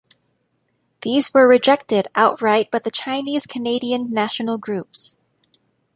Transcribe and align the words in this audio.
These 1.01 1.31
were 1.31 1.47
rejected 1.47 2.07
outright 2.15 2.71
by 2.71 2.79
the 2.79 2.89
Chinese 2.89 3.45
Canadian 3.45 4.11
national 4.11 4.57
groups. 4.57 5.19